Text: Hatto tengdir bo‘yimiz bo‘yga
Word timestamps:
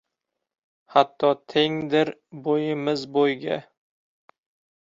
Hatto 0.95 1.29
tengdir 1.53 2.11
bo‘yimiz 2.49 3.07
bo‘yga 3.19 3.61